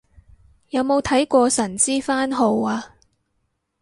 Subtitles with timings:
[0.71, 2.95] 有冇睇過神之番號啊